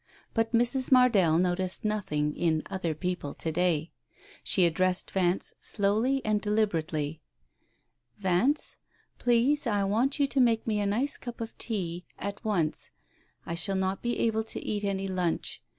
[0.33, 0.91] But Mrs.
[0.91, 3.91] Mardell noticed nothing in other people to day.
[4.43, 7.21] She addressed Vance slowly and deliberately.
[8.17, 8.77] "Vance,
[9.19, 12.89] please I want you to make me a nice cup of tea— at once.
[13.45, 15.61] I shall not be able to eat any lunch.